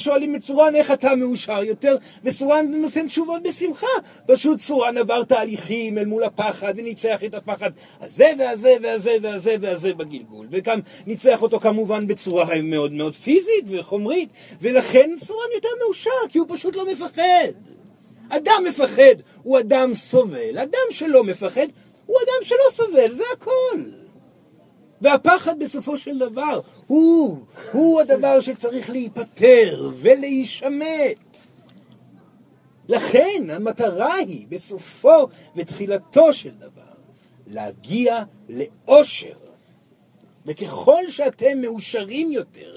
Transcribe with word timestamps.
שואלים 0.00 0.36
את 0.36 0.44
סורן 0.44 0.74
איך 0.74 0.90
אתה 0.90 1.14
מאושר 1.14 1.64
יותר, 1.64 1.96
וסורן 2.24 2.66
נותן 2.66 3.06
תשובות 3.06 3.42
בשמחה. 3.42 3.86
פשוט 4.26 4.60
סורן 4.60 4.98
עבר 4.98 5.24
תהליכים 5.24 5.98
אל 5.98 6.04
מול 6.04 6.24
הפחד, 6.24 6.74
וניצח 6.76 7.24
את 7.24 7.34
הפחד 7.34 7.70
הזה 8.00 8.32
והזה 8.38 8.76
והזה 8.82 9.16
והזה 9.22 9.56
והזה 9.60 9.94
בגלגול. 9.94 10.46
וגם 10.50 10.80
ניצח 11.06 11.42
אותו 11.42 11.60
כמובן 11.60 12.06
בצורה 12.06 12.60
מאוד 12.62 12.92
מאוד 12.92 13.14
פיזית 13.14 13.64
וחומרית, 13.66 14.30
ולכן 14.60 15.10
סורן 15.18 15.48
יותר 15.54 15.68
מאושר, 15.84 16.10
כי 16.28 16.38
הוא 16.38 16.46
פשוט 16.50 16.76
לא 16.76 16.92
מפחד. 16.92 17.52
אדם 18.28 18.64
מפחד 18.68 19.14
הוא 19.42 19.58
אדם 19.58 19.94
סובל, 19.94 20.58
אדם 20.58 20.86
שלא 20.90 21.24
מפחד 21.24 21.66
הוא 22.06 22.16
אדם 22.24 22.44
שלא 22.44 22.84
סובל, 22.84 23.14
זה 23.14 23.24
הכל. 23.32 23.99
והפחד 25.00 25.58
בסופו 25.58 25.98
של 25.98 26.18
דבר 26.18 26.60
הוא, 26.86 27.38
הוא 27.72 28.00
הדבר 28.00 28.40
שצריך 28.40 28.90
להיפטר 28.90 29.90
ולהישמט. 29.96 31.36
לכן 32.88 33.46
המטרה 33.50 34.14
היא 34.14 34.46
בסופו 34.48 35.26
ותחילתו 35.56 36.32
של 36.32 36.50
דבר 36.50 36.82
להגיע 37.46 38.22
לאושר. 38.48 39.36
וככל 40.46 41.02
שאתם 41.08 41.60
מאושרים 41.60 42.32
יותר, 42.32 42.76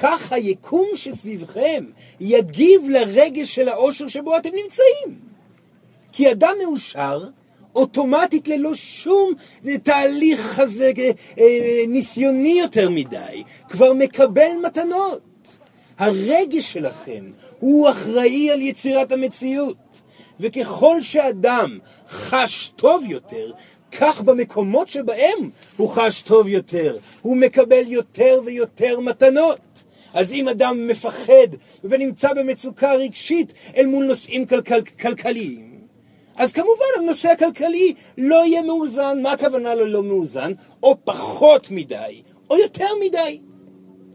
כך 0.00 0.32
היקום 0.32 0.88
שסביבכם 0.94 1.84
יגיב 2.20 2.88
לרגש 2.88 3.54
של 3.54 3.68
האושר 3.68 4.08
שבו 4.08 4.36
אתם 4.36 4.50
נמצאים. 4.64 5.20
כי 6.12 6.32
אדם 6.32 6.54
מאושר 6.62 7.28
אוטומטית 7.74 8.48
ללא 8.48 8.74
שום 8.74 9.32
תהליך 9.82 10.60
כזה 10.60 10.92
אה, 11.38 11.44
ניסיוני 11.88 12.58
יותר 12.60 12.90
מדי, 12.90 13.42
כבר 13.68 13.92
מקבל 13.92 14.48
מתנות. 14.66 15.58
הרגש 15.98 16.72
שלכם 16.72 17.24
הוא 17.58 17.90
אחראי 17.90 18.50
על 18.50 18.62
יצירת 18.62 19.12
המציאות. 19.12 19.76
וככל 20.40 21.02
שאדם 21.02 21.78
חש 22.08 22.68
טוב 22.76 23.04
יותר, 23.08 23.52
כך 23.98 24.20
במקומות 24.20 24.88
שבהם 24.88 25.50
הוא 25.76 25.88
חש 25.88 26.22
טוב 26.22 26.48
יותר, 26.48 26.96
הוא 27.22 27.36
מקבל 27.36 27.82
יותר 27.86 28.40
ויותר 28.44 29.00
מתנות. 29.00 29.60
אז 30.14 30.32
אם 30.32 30.48
אדם 30.48 30.86
מפחד 30.86 31.48
ונמצא 31.84 32.32
במצוקה 32.32 32.92
רגשית 32.92 33.52
אל 33.76 33.86
מול 33.86 34.04
נושאים 34.04 34.46
כל- 34.46 34.60
כלכליים, 35.00 35.67
אז 36.38 36.52
כמובן 36.52 36.84
הנושא 36.98 37.28
הכלכלי 37.28 37.94
לא 38.18 38.46
יהיה 38.46 38.62
מאוזן. 38.62 39.22
מה 39.22 39.32
הכוונה 39.32 39.74
ללא 39.74 40.02
מאוזן? 40.02 40.52
או 40.82 40.96
פחות 41.04 41.70
מדי, 41.70 42.22
או 42.50 42.58
יותר 42.58 42.86
מדי. 43.06 43.40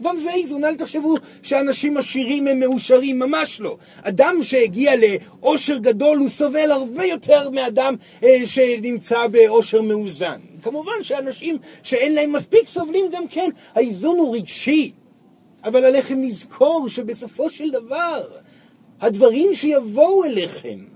גם 0.02 0.18
זה 0.18 0.34
איזון, 0.34 0.66
אל 0.66 0.76
תחשבו 0.76 1.16
שאנשים 1.42 1.98
עשירים 1.98 2.48
הם 2.48 2.60
מאושרים, 2.60 3.20
ממש 3.20 3.62
לא. 3.62 3.78
אדם 4.02 4.36
שהגיע 4.42 4.92
לאושר 4.96 5.78
גדול 5.78 6.18
הוא 6.18 6.30
סובל 6.30 6.72
הרבה 6.72 7.06
יותר 7.06 7.50
מאדם 7.50 7.96
אה, 8.24 8.38
שנמצא 8.46 9.28
באושר 9.28 9.82
מאוזן. 9.82 10.40
כמובן 10.62 11.02
שאנשים 11.02 11.58
שאין 11.84 12.14
להם 12.14 12.34
מספיק 12.34 12.68
סובלים 12.68 13.06
גם 13.12 13.28
כן, 13.28 13.50
האיזון 13.76 14.18
הוא 14.18 14.36
רגשי. 14.36 14.92
אבל 15.64 15.86
עליכם 15.86 16.24
לזכור 16.24 16.90
שבסופו 16.90 17.50
של 17.50 17.70
דבר, 17.70 18.22
הדברים 19.02 19.54
שיבואו 19.54 20.24
אליכם 20.24 20.93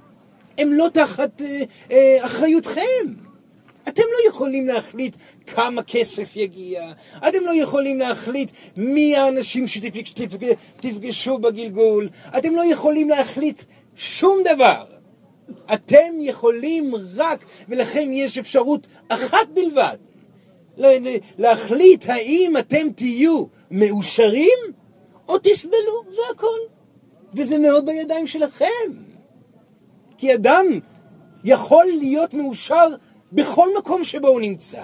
הם 0.58 0.74
לא 0.74 0.88
תחת 0.94 1.42
אה, 1.42 1.64
אה, 1.92 2.18
אחריותכם. 2.26 3.14
אתם 3.88 4.02
לא 4.02 4.30
יכולים 4.30 4.68
להחליט 4.68 5.16
כמה 5.48 5.84
כסף 5.84 6.36
יגיע, 6.36 6.92
אתם 7.28 7.38
לא 7.46 7.52
יכולים 7.56 8.00
להחליט 8.00 8.52
מי 8.78 9.16
האנשים 9.16 9.68
שתפגשו 9.68 11.38
בגלגול, 11.38 12.10
אתם 12.38 12.56
לא 12.56 12.72
יכולים 12.72 13.10
להחליט 13.10 13.64
שום 13.96 14.40
דבר. 14.44 14.86
אתם 15.74 16.14
יכולים 16.20 16.92
רק, 17.16 17.46
ולכם 17.70 18.10
יש 18.14 18.38
אפשרות 18.38 18.88
אחת 19.10 19.48
בלבד, 19.54 19.98
להחליט 21.38 22.06
האם 22.10 22.54
אתם 22.60 22.90
תהיו 22.96 23.46
מאושרים 23.72 24.60
או 25.28 25.38
תסבלו, 25.38 26.04
זה 26.16 26.22
הכל. 26.32 26.60
וזה 27.34 27.58
מאוד 27.58 27.86
בידיים 27.86 28.28
שלכם. 28.28 29.07
כי 30.18 30.34
אדם 30.34 30.66
יכול 31.44 31.86
להיות 32.00 32.34
מאושר 32.34 32.88
בכל 33.32 33.68
מקום 33.80 34.04
שבו 34.04 34.28
הוא 34.28 34.42
נמצא. 34.42 34.84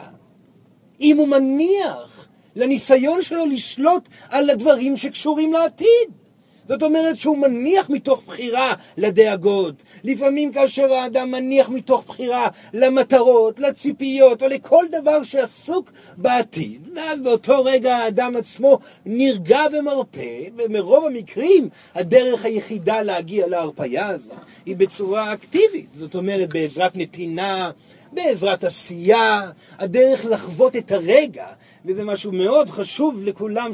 אם 1.01 1.17
הוא 1.17 1.27
מניח 1.27 2.27
לניסיון 2.55 3.21
שלו 3.21 3.45
לשלוט 3.45 4.09
על 4.29 4.49
הדברים 4.49 4.97
שקשורים 4.97 5.53
לעתיד. 5.53 6.22
זאת 6.67 6.83
אומרת 6.83 7.17
שהוא 7.17 7.37
מניח 7.37 7.89
מתוך 7.89 8.23
בחירה 8.27 8.73
לדאגות. 8.97 9.83
לפעמים 10.03 10.51
כאשר 10.51 10.93
האדם 10.93 11.31
מניח 11.31 11.69
מתוך 11.69 12.03
בחירה 12.07 12.47
למטרות, 12.73 13.59
לציפיות 13.59 14.43
או 14.43 14.47
לכל 14.47 14.85
דבר 14.91 15.23
שעסוק 15.23 15.91
בעתיד, 16.17 16.89
ואז 16.95 17.21
באותו 17.21 17.63
רגע 17.63 17.95
האדם 17.95 18.35
עצמו 18.35 18.79
נרגע 19.05 19.59
ומרפא, 19.79 20.43
ומרוב 20.57 21.05
המקרים 21.05 21.69
הדרך 21.95 22.45
היחידה 22.45 23.01
להגיע 23.01 23.47
להרפאיה 23.47 24.07
הזו 24.07 24.33
היא 24.65 24.75
בצורה 24.75 25.33
אקטיבית. 25.33 25.87
זאת 25.95 26.15
אומרת 26.15 26.53
בעזרת 26.53 26.97
נתינה, 26.97 27.71
בעזרת 28.11 28.63
עשייה, 28.63 29.41
הדרך 29.79 30.25
לחוות 30.25 30.75
את 30.75 30.91
הרגע, 30.91 31.45
וזה 31.85 32.05
משהו 32.05 32.31
מאוד 32.31 32.69
חשוב 32.69 33.23
לכולם 33.23 33.71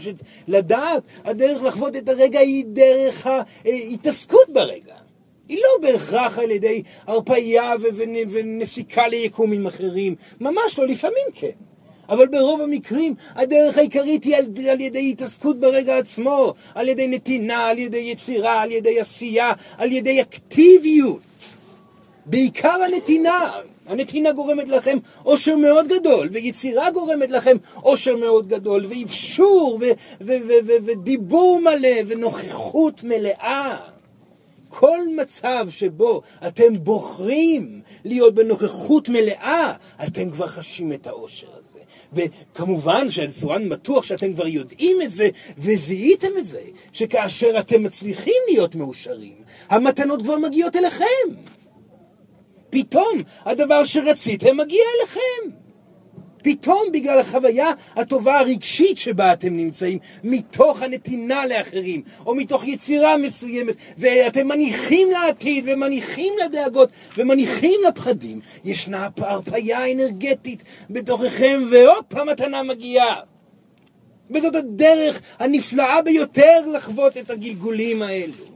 לדעת, 0.48 1.04
הדרך 1.26 1.64
לחוות 1.64 1.96
את 1.96 2.10
הרגע 2.10 2.40
היא 2.40 2.66
דרך 2.68 3.28
ההתעסקות 3.66 4.50
ברגע. 4.50 4.96
היא 5.50 5.58
לא 5.58 5.88
בהכרח 5.88 6.40
על 6.40 6.52
ידי 6.52 6.84
הרפאיה 7.08 7.74
ונסיקה 8.32 9.08
ליקומים 9.08 9.68
אחרים, 9.68 10.16
ממש 10.42 10.80
לא, 10.80 10.88
לפעמים 10.88 11.26
כן. 11.34 11.50
אבל 12.10 12.28
ברוב 12.28 12.62
המקרים 12.62 13.14
הדרך 13.36 13.78
העיקרית 13.78 14.24
היא 14.24 14.36
על, 14.36 14.46
על 14.72 14.82
ידי 14.82 15.10
התעסקות 15.10 15.60
ברגע 15.60 15.98
עצמו, 15.98 16.54
על 16.76 16.90
ידי 16.90 17.08
נתינה, 17.08 17.68
על 17.68 17.78
ידי 17.78 17.98
יצירה, 17.98 18.62
על 18.62 18.72
ידי 18.72 19.00
עשייה, 19.00 19.54
על 19.78 19.92
ידי 19.92 20.22
אקטיביות. 20.22 21.20
בעיקר 22.26 22.78
הנתינה. 22.86 23.52
הנתינה 23.90 24.32
גורמת 24.32 24.68
לכם 24.68 24.98
עושר 25.24 25.56
מאוד 25.56 25.88
גדול, 25.88 26.30
ויצירה 26.32 26.92
גורמת 26.92 27.30
לכם 27.30 27.58
עושר 27.74 28.16
מאוד 28.16 28.48
גדול, 28.48 28.86
ואפשור, 28.90 29.80
ודיבור 30.86 31.62
מלא, 31.62 31.98
ונוכחות 32.08 33.04
מלאה. 33.04 33.78
כל 34.70 35.00
מצב 35.16 35.68
שבו 35.70 36.22
אתם 36.48 36.84
בוחרים 36.84 37.82
להיות 38.06 38.36
בנוכחות 38.36 39.10
מלאה, 39.10 39.74
אתם 40.08 40.32
כבר 40.32 40.48
חשים 40.48 40.94
את 40.94 41.08
העושר 41.08 41.48
הזה. 41.54 41.80
וכמובן 42.14 43.10
שהסורן 43.10 43.70
בטוח 43.70 44.04
שאתם 44.04 44.34
כבר 44.34 44.48
יודעים 44.48 45.02
את 45.02 45.12
זה, 45.12 45.30
וזיהיתם 45.58 46.38
את 46.38 46.46
זה, 46.46 46.62
שכאשר 46.94 47.60
אתם 47.60 47.84
מצליחים 47.84 48.42
להיות 48.48 48.76
מאושרים, 48.76 49.36
המתנות 49.70 50.22
כבר 50.22 50.38
מגיעות 50.38 50.76
אליכם. 50.76 51.50
פתאום 52.70 53.22
הדבר 53.46 53.86
שרציתם 53.86 54.58
מגיע 54.58 54.84
אליכם. 55.00 55.60
פתאום 56.44 56.84
בגלל 56.94 57.20
החוויה 57.20 57.68
הטובה 57.96 58.40
הרגשית 58.40 58.98
שבה 58.98 59.34
אתם 59.34 59.58
נמצאים, 59.58 60.00
מתוך 60.24 60.82
הנתינה 60.82 61.46
לאחרים, 61.46 62.02
או 62.26 62.36
מתוך 62.36 62.64
יצירה 62.68 63.18
מסוימת, 63.18 63.76
ואתם 63.98 64.48
מניחים 64.48 65.08
לעתיד, 65.12 65.64
ומניחים 65.68 66.34
לדאגות, 66.46 66.90
ומניחים 67.18 67.80
לפחדים, 67.88 68.40
ישנה 68.66 69.08
הרפאיה 69.18 69.92
אנרגטית 69.92 70.64
בתוככם, 70.90 71.64
והופ, 71.72 72.16
המתנה 72.16 72.64
מגיעה. 72.64 73.16
וזאת 74.32 74.56
הדרך 74.56 75.22
הנפלאה 75.40 76.02
ביותר 76.02 76.60
לחוות 76.74 77.18
את 77.18 77.30
הגלגולים 77.30 78.02
האלו. 78.02 78.49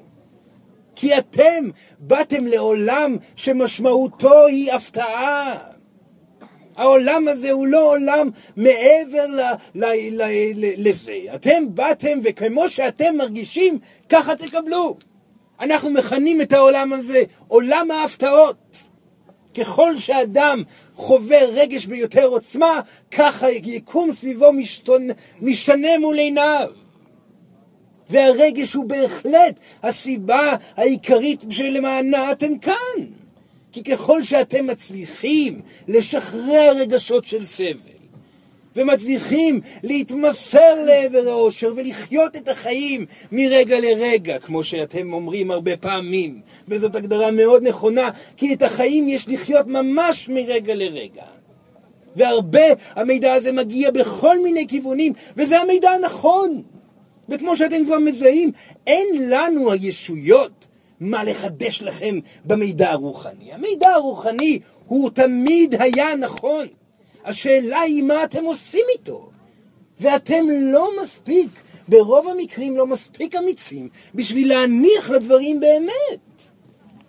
כי 0.96 1.18
אתם 1.18 1.70
באתם 2.00 2.46
לעולם 2.46 3.18
שמשמעותו 3.36 4.46
היא 4.48 4.74
הפתעה. 4.74 5.56
העולם 6.76 7.28
הזה 7.28 7.52
הוא 7.52 7.68
לא 7.68 7.92
עולם 7.92 8.30
מעבר 8.56 9.26
ל, 9.26 9.40
ל, 9.76 9.86
ל, 10.12 10.24
ל, 10.56 10.90
לזה. 10.90 11.18
אתם 11.36 11.76
באתם 11.76 12.20
וכמו 12.24 12.70
שאתם 12.70 13.18
מרגישים, 13.18 13.80
ככה 14.10 14.36
תקבלו. 14.36 14.98
אנחנו 15.60 15.90
מכנים 15.90 16.42
את 16.42 16.54
העולם 16.54 16.94
הזה 16.94 17.24
עולם 17.48 17.92
ההפתעות. 17.92 18.88
ככל 19.58 20.00
שאדם 20.00 20.64
חווה 20.96 21.46
רגש 21.46 21.86
ביותר 21.86 22.26
עוצמה, 22.26 22.80
ככה 23.12 23.52
יקום 23.52 24.12
סביבו 24.12 24.54
משתנה, 24.54 25.14
משתנה 25.42 26.00
מול 26.00 26.18
עיניו. 26.18 26.70
והרגש 28.10 28.74
הוא 28.74 28.86
בהחלט 28.86 29.60
הסיבה 29.84 30.56
העיקרית 30.76 31.44
שלמענה 31.50 32.32
אתם 32.32 32.58
כאן. 32.58 33.04
כי 33.74 33.84
ככל 33.84 34.24
שאתם 34.24 34.68
מצליחים 34.68 35.62
לשחרר 35.88 36.74
רגשות 36.76 37.24
של 37.24 37.46
סבל, 37.46 37.94
ומצליחים 38.76 39.60
להתמסר 39.84 40.84
לעבר 40.86 41.30
האושר 41.30 41.74
ולחיות 41.76 42.36
את 42.36 42.50
החיים 42.50 43.06
מרגע 43.32 43.80
לרגע, 43.80 44.40
כמו 44.40 44.64
שאתם 44.64 45.14
אומרים 45.14 45.52
הרבה 45.52 45.78
פעמים, 45.78 46.42
וזאת 46.68 46.96
הגדרה 46.96 47.32
מאוד 47.32 47.68
נכונה, 47.68 48.10
כי 48.38 48.54
את 48.54 48.62
החיים 48.62 49.10
יש 49.10 49.28
לחיות 49.28 49.68
ממש 49.68 50.30
מרגע 50.30 50.76
לרגע. 50.76 51.24
והרבה 52.16 52.66
המידע 52.90 53.34
הזה 53.34 53.52
מגיע 53.52 53.92
בכל 53.92 54.44
מיני 54.44 54.68
כיוונים, 54.68 55.14
וזה 55.38 55.60
המידע 55.60 55.90
הנכון. 55.92 56.64
וכמו 57.30 57.56
שאתם 57.56 57.86
כבר 57.86 58.00
מזהים, 58.00 58.52
אין 58.88 59.08
לנו 59.30 59.72
הישויות 59.72 60.68
מה 61.00 61.24
לחדש 61.24 61.82
לכם 61.82 62.20
במידע 62.46 62.92
הרוחני. 62.92 63.54
המידע 63.54 63.90
הרוחני 63.90 64.60
הוא 64.88 65.10
תמיד 65.10 65.82
היה 65.82 66.16
נכון. 66.16 66.68
השאלה 67.26 67.80
היא 67.80 68.04
מה 68.04 68.24
אתם 68.24 68.46
עושים 68.46 68.86
איתו. 68.94 69.30
ואתם 70.00 70.44
לא 70.50 70.90
מספיק, 71.04 71.50
ברוב 71.88 72.28
המקרים 72.28 72.78
לא 72.78 72.88
מספיק 72.88 73.36
אמיצים 73.36 73.90
בשביל 74.16 74.50
להניח 74.50 75.10
לדברים 75.10 75.60
באמת. 75.60 76.33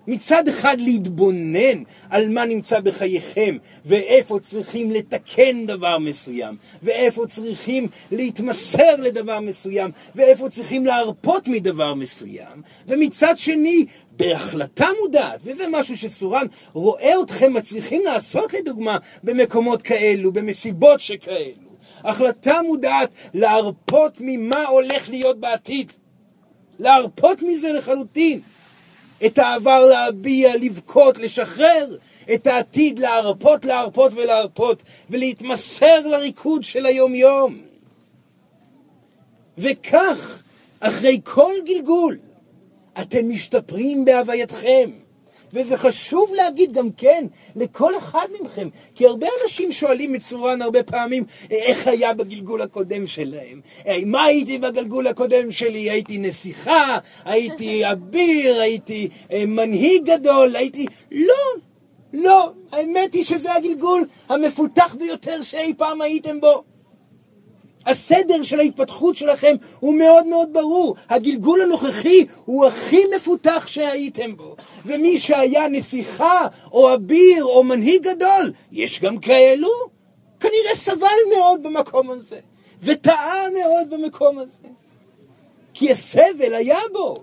מצד 0.06 0.48
אחד 0.48 0.76
להתבונן 0.80 1.82
על 2.10 2.28
מה 2.28 2.44
נמצא 2.44 2.80
בחייכם 2.80 3.56
ואיפה 3.84 4.38
צריכים 4.42 4.90
לתקן 4.90 5.66
דבר 5.66 5.98
מסוים 5.98 6.56
ואיפה 6.82 7.26
צריכים 7.26 7.88
להתמסר 8.12 8.96
לדבר 8.98 9.40
מסוים 9.40 9.90
ואיפה 10.14 10.48
צריכים 10.48 10.86
להרפות 10.86 11.48
מדבר 11.48 11.94
מסוים 11.94 12.62
ומצד 12.88 13.38
שני 13.38 13.86
בהחלטה 14.16 14.86
מודעת, 15.02 15.40
וזה 15.44 15.64
משהו 15.70 15.96
שסורן 15.96 16.46
רואה 16.72 17.20
אתכם 17.22 17.52
מצליחים 17.52 18.02
לעשות 18.04 18.52
לדוגמה 18.54 18.98
במקומות 19.24 19.82
כאלו, 19.82 20.32
במסיבות 20.32 21.00
שכאלו. 21.00 21.74
החלטה 22.04 22.62
מודעת 22.66 23.14
להרפות 23.34 24.18
ממה 24.20 24.66
הולך 24.66 25.08
להיות 25.08 25.40
בעתיד. 25.40 25.92
להרפות 26.78 27.42
מזה 27.42 27.72
לחלוטין. 27.72 28.40
את 29.26 29.38
העבר 29.38 29.86
להביע, 29.86 30.56
לבכות, 30.56 31.18
לשחרר, 31.18 31.96
את 32.34 32.46
העתיד 32.46 32.98
להרפות, 32.98 33.64
להרפות 33.64 34.12
ולהרפות, 34.12 34.82
ולהתמסר 35.10 36.06
לריקוד 36.06 36.64
של 36.64 36.86
היום-יום. 36.86 37.58
וכך, 39.58 40.42
אחרי 40.80 41.20
כל 41.24 41.52
גלגול, 41.66 42.18
אתם 43.00 43.28
משתפרים 43.28 44.04
בהווייתכם. 44.04 44.90
וזה 45.54 45.76
חשוב 45.76 46.32
להגיד 46.34 46.72
גם 46.72 46.92
כן 46.92 47.26
לכל 47.56 47.98
אחד 47.98 48.26
מכם, 48.40 48.68
כי 48.94 49.06
הרבה 49.06 49.26
אנשים 49.42 49.72
שואלים 49.72 50.14
את 50.14 50.22
סורן 50.22 50.62
הרבה 50.62 50.82
פעמים 50.82 51.24
איך 51.50 51.86
היה 51.86 52.14
בגלגול 52.14 52.62
הקודם 52.62 53.06
שלהם. 53.06 53.60
מה 54.06 54.24
הייתי 54.24 54.58
בגלגול 54.58 55.06
הקודם 55.06 55.52
שלי? 55.52 55.90
הייתי 55.90 56.18
נסיכה, 56.18 56.98
הייתי 57.24 57.82
אביר, 57.92 58.60
הייתי 58.60 59.08
אה, 59.32 59.46
מנהיג 59.46 60.04
גדול, 60.04 60.56
הייתי... 60.56 60.86
לא, 61.12 61.34
לא, 62.12 62.52
האמת 62.72 63.14
היא 63.14 63.24
שזה 63.24 63.54
הגלגול 63.54 64.04
המפותח 64.28 64.94
ביותר 64.98 65.42
שאי 65.42 65.74
פעם 65.76 66.00
הייתם 66.00 66.40
בו. 66.40 66.73
הסדר 67.86 68.42
של 68.42 68.60
ההתפתחות 68.60 69.16
שלכם 69.16 69.54
הוא 69.80 69.94
מאוד 69.94 70.26
מאוד 70.26 70.52
ברור. 70.52 70.96
הגלגול 71.08 71.62
הנוכחי 71.62 72.24
הוא 72.44 72.66
הכי 72.66 73.00
מפותח 73.16 73.66
שהייתם 73.66 74.36
בו. 74.36 74.56
ומי 74.86 75.18
שהיה 75.18 75.68
נסיכה, 75.68 76.46
או 76.72 76.94
אביר, 76.94 77.44
או 77.44 77.64
מנהיג 77.64 78.02
גדול, 78.02 78.52
יש 78.72 79.00
גם 79.00 79.18
כאלו, 79.18 79.68
כנראה 80.40 80.74
סבל 80.74 81.36
מאוד 81.36 81.62
במקום 81.62 82.10
הזה, 82.10 82.38
וטעה 82.82 83.50
מאוד 83.50 83.90
במקום 83.90 84.38
הזה. 84.38 84.68
כי 85.74 85.92
הסבל 85.92 86.54
היה 86.54 86.78
בו. 86.92 87.22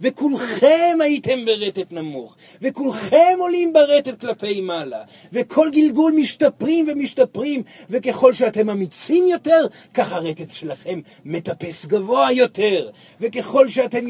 וכולכם 0.00 0.98
הייתם 1.00 1.44
ברטט 1.44 1.92
נמוך, 1.92 2.36
וכולכם 2.62 3.36
עולים 3.38 3.72
ברטט 3.72 4.20
כלפי 4.20 4.60
מעלה, 4.60 5.02
וכל 5.32 5.68
גלגול 5.72 6.12
משתפרים 6.12 6.86
ומשתפרים, 6.88 7.62
וככל 7.90 8.32
שאתם 8.32 8.70
אמיצים 8.70 9.28
יותר, 9.28 9.66
כך 9.94 10.12
הרטט 10.12 10.52
שלכם 10.52 11.00
מטפס 11.24 11.86
גבוה 11.86 12.32
יותר, 12.32 12.90
וככל 13.20 13.68
שאתם 13.68 14.04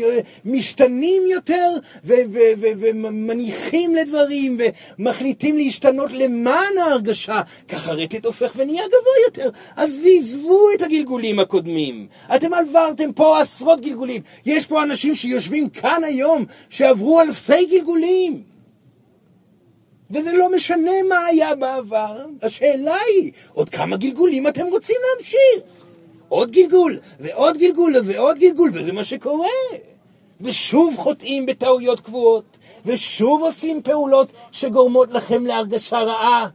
משתנים 0.45 1.23
יותר, 1.31 1.71
ומניחים 2.05 3.95
לדברים, 3.95 4.59
ומחליטים 4.99 5.57
להשתנות 5.57 6.13
למען 6.13 6.79
ההרגשה, 6.83 7.41
כך 7.69 7.89
הרטט 7.89 8.27
הופך 8.27 8.53
ונהיה 8.57 8.83
גבוה 8.87 9.15
יותר. 9.27 9.51
אז 9.77 10.01
עזבו 10.05 10.67
את 10.77 10.83
הגלגולים 10.83 11.39
הקודמים. 11.39 12.07
אתם 12.35 12.55
עברתם 12.55 13.13
פה 13.13 13.41
עשרות 13.41 13.81
גלגולים. 13.81 14.23
יש 14.47 14.67
פה 14.67 14.83
אנשים 14.83 15.15
שיושבים 15.15 15.69
כאן 15.75 16.05
היום 16.05 16.45
שעברו 16.71 17.21
אלפי 17.21 17.67
גלגולים. 17.67 18.43
וזה 20.11 20.33
לא 20.33 20.53
משנה 20.57 20.91
מה 21.09 21.27
היה 21.27 21.55
בעבר, 21.55 22.27
השאלה 22.43 22.97
היא, 23.09 23.33
עוד 23.53 23.69
כמה 23.71 23.97
גלגולים 23.97 24.49
אתם 24.49 24.67
רוצים 24.67 24.97
להמשיך? 25.11 25.71
עוד 26.29 26.51
גלגול, 26.51 26.99
ועוד 27.21 27.59
גלגול, 27.59 27.95
ועוד 28.05 28.39
גלגול, 28.39 28.71
וזה 28.75 28.93
מה 28.93 29.05
שקורה. 29.05 29.49
ושוב 30.41 30.97
חוטאים 30.97 31.47
בטעויות 31.47 32.01
קבועות, 32.01 32.59
ושוב 32.87 33.43
עושים 33.43 33.83
פעולות 33.83 34.33
שגורמות 34.53 35.11
לכם 35.11 35.47
להרגשה 35.47 35.99
רעה, 35.99 36.49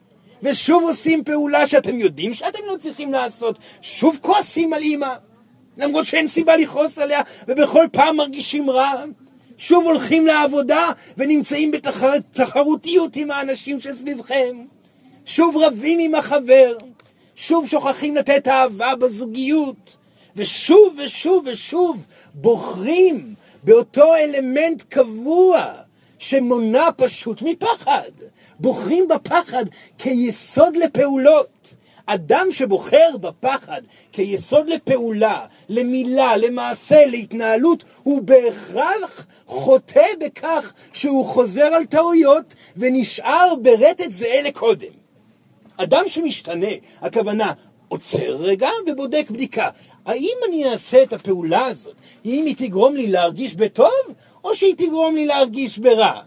ושוב 0.44 0.84
עושים 0.84 1.24
פעולה 1.24 1.68
שאתם 1.68 1.96
יודעים 1.96 2.34
שאתם 2.34 2.60
לא 2.68 2.78
צריכים 2.78 3.14
לעשות, 3.14 3.60
שוב 3.82 4.20
כועסים 4.22 4.74
על 4.74 4.82
אימא. 4.82 5.16
למרות 5.80 6.06
שאין 6.06 6.28
סיבה 6.28 6.56
לכעוס 6.56 6.98
עליה, 6.98 7.22
ובכל 7.48 7.86
פעם 7.92 8.16
מרגישים 8.16 8.70
רע. 8.70 9.04
שוב 9.58 9.86
הולכים 9.86 10.26
לעבודה 10.26 10.92
ונמצאים 11.18 11.72
בתחרותיות 11.72 13.16
עם 13.16 13.32
האנשים 13.32 13.80
שסביבכם. 13.80 14.66
שוב 15.26 15.58
רבים 15.58 16.00
עם 16.00 16.16
החבר. 16.16 16.78
שוב 17.36 17.68
שוכחים 17.68 18.16
לתת 18.16 18.48
אהבה 18.48 18.96
בזוגיות. 18.96 19.98
ושוב 20.36 21.00
ושוב 21.06 21.48
ושוב 21.48 22.06
בוחרים 22.34 23.34
באותו 23.64 24.16
אלמנט 24.16 24.84
קבוע 24.90 25.66
שמונע 26.20 26.90
פשוט 26.98 27.42
מפחד. 27.42 28.12
בוחרים 28.60 29.08
בפחד 29.08 29.64
כיסוד 29.98 30.78
לפעולות. 30.78 31.74
אדם 32.14 32.48
שבוחר 32.52 33.18
בפחד 33.22 33.82
כיסוד 34.12 34.70
לפעולה, 34.70 35.46
למילה, 35.70 36.38
למעשה, 36.38 37.06
להתנהלות, 37.06 37.84
הוא 38.04 38.22
בהכרח 38.22 39.26
חוטא 39.46 40.06
בכך 40.20 40.74
שהוא 40.94 41.26
חוזר 41.26 41.66
על 41.66 41.86
טעויות 41.86 42.54
ונשאר 42.78 43.54
ברטט 43.62 44.12
זהה 44.12 44.42
לקודם. 44.42 44.94
אדם 45.78 46.04
שמשתנה, 46.08 46.68
הכוונה, 47.02 47.54
עוצר 47.88 48.36
רגע 48.36 48.70
ובודק 48.88 49.26
בדיקה. 49.30 49.70
האם 50.06 50.38
אני 50.48 50.66
אעשה 50.66 51.04
את 51.04 51.14
הפעולה 51.14 51.66
הזאת, 51.66 51.96
האם 52.26 52.46
היא 52.46 52.56
תגרום 52.58 52.96
לי 52.96 53.08
להרגיש 53.08 53.56
בטוב, 53.56 54.14
או 54.44 54.56
שהיא 54.56 54.76
תגרום 54.76 55.16
לי 55.16 55.26
להרגיש 55.26 55.78
ברע? 55.78 56.22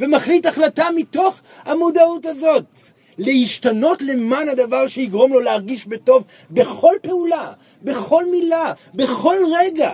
ומחליט 0.00 0.46
החלטה 0.46 0.86
מתוך 0.96 1.40
המודעות 1.64 2.26
הזאת. 2.26 2.95
להשתנות 3.18 4.02
למען 4.02 4.48
הדבר 4.48 4.86
שיגרום 4.86 5.32
לו 5.32 5.40
להרגיש 5.40 5.86
בטוב 5.86 6.24
בכל 6.50 6.94
פעולה, 7.02 7.52
בכל 7.82 8.24
מילה, 8.30 8.72
בכל 8.94 9.36
רגע. 9.58 9.92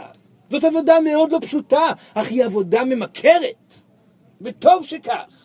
זאת 0.50 0.64
עבודה 0.64 1.00
מאוד 1.00 1.32
לא 1.32 1.38
פשוטה, 1.42 1.86
אך 2.14 2.26
היא 2.26 2.44
עבודה 2.44 2.84
ממכרת. 2.84 3.74
וטוב 4.40 4.86
שכך. 4.86 5.42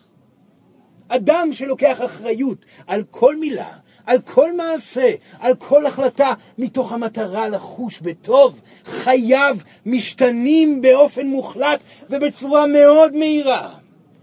אדם 1.08 1.48
שלוקח 1.52 2.04
אחריות 2.04 2.64
על 2.86 3.04
כל 3.10 3.36
מילה, 3.36 3.72
על 4.06 4.20
כל 4.20 4.56
מעשה, 4.56 5.10
על 5.38 5.54
כל 5.54 5.86
החלטה, 5.86 6.34
מתוך 6.58 6.92
המטרה 6.92 7.48
לחוש 7.48 8.00
בטוב, 8.00 8.60
חייו 8.84 9.56
משתנים 9.86 10.80
באופן 10.80 11.26
מוחלט 11.26 11.82
ובצורה 12.10 12.66
מאוד 12.66 13.16
מהירה. 13.16 13.77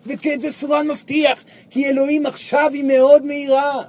וכן 0.06 0.40
זה 0.40 0.52
סורן 0.52 0.88
מבטיח, 0.88 1.44
כי 1.70 1.88
אלוהים 1.88 2.26
עכשיו 2.26 2.70
היא 2.74 2.84
מאוד 2.84 3.26
מהירה. 3.26 3.82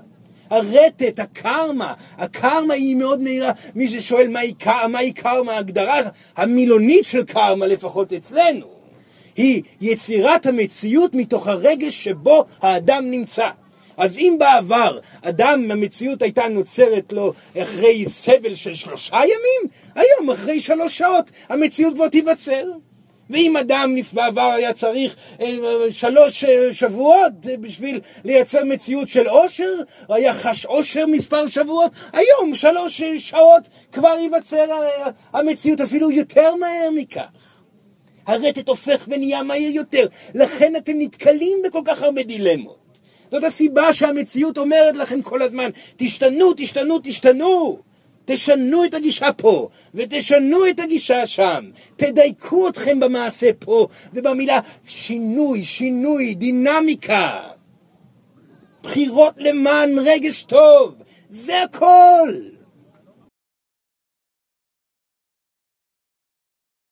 הרטט, 0.51 1.19
הקרמה, 1.19 1.95
הקרמה 2.19 2.75
היא 2.75 2.97
מאוד 2.97 3.21
מהירה. 3.21 3.53
מי 3.75 3.89
ששואל 3.89 4.29
מהי, 4.29 4.55
מהי 4.89 5.13
קרמה, 5.13 5.53
ההגדרה 5.53 6.01
המילונית 6.37 7.05
של 7.05 7.25
קרמה, 7.25 7.67
לפחות 7.67 8.13
אצלנו, 8.13 8.67
היא 9.37 9.63
יצירת 9.81 10.47
המציאות 10.47 11.15
מתוך 11.15 11.47
הרגש 11.47 12.05
שבו 12.05 12.45
האדם 12.63 13.11
נמצא. 13.11 13.49
אז 13.97 14.19
אם 14.19 14.37
בעבר 14.39 14.99
אדם, 15.23 15.71
המציאות 15.71 16.23
הייתה 16.23 16.49
נוצרת 16.49 17.13
לו 17.13 17.33
אחרי 17.59 18.05
סבל 18.09 18.55
של 18.55 18.75
שלושה 18.75 19.17
ימים, 19.17 19.71
היום 19.95 20.31
אחרי 20.31 20.61
שלוש 20.61 20.99
שעות 20.99 21.31
המציאות 21.49 21.95
כבר 21.95 22.09
תיווצר. 22.09 22.63
ואם 23.31 23.57
אדם 23.57 23.95
בעבר 24.13 24.53
היה 24.57 24.73
צריך 24.73 25.17
אה, 25.41 25.57
שלוש 25.91 26.45
אה, 26.45 26.73
שבועות 26.73 27.33
בשביל 27.61 28.01
לייצר 28.25 28.65
מציאות 28.65 29.09
של 29.09 29.29
עושר, 29.29 29.73
היה 30.09 30.35
חש 30.35 30.67
עושר 30.67 31.07
מספר 31.07 31.47
שבועות, 31.47 31.93
היום 32.13 32.55
שלוש 32.55 33.03
שעות 33.03 33.63
כבר 33.93 34.17
ייווצר 34.21 34.67
המציאות 35.33 35.81
אפילו 35.81 36.11
יותר 36.11 36.55
מהר 36.55 36.91
מכך. 36.95 37.29
הרטט 38.27 38.69
הופך 38.69 39.05
ונהיה 39.09 39.43
מהיר 39.43 39.71
יותר, 39.71 40.07
לכן 40.35 40.77
אתם 40.77 40.93
נתקלים 40.97 41.59
בכל 41.65 41.81
כך 41.85 42.03
הרבה 42.03 42.23
דילמות. 42.23 42.87
זאת 43.31 43.45
הסיבה 43.45 43.93
שהמציאות 43.93 44.59
אומרת 44.59 44.97
לכם 44.97 45.23
כל 45.23 45.43
הזמן, 45.43 45.71
תשתנו, 45.97 46.53
תשתנו, 46.57 46.99
תשתנו. 47.03 47.79
תשנו 48.27 48.85
את 48.85 48.95
הגישה 48.95 49.33
פה, 49.33 49.69
ותשנו 49.95 50.69
את 50.69 50.81
הגישה 50.81 51.27
שם. 51.27 51.71
תדייקו 51.97 52.69
אתכם 52.69 53.01
במעשה 53.01 53.51
פה, 53.59 53.89
ובמילה 54.15 54.61
שינוי, 54.87 55.65
שינוי, 55.65 56.35
דינמיקה. 56.35 57.41
בחירות 58.83 59.35
למען 59.37 59.99
רגש 59.99 60.43
טוב, 60.43 60.95
זה 61.31 61.63
הכל. 61.63 62.56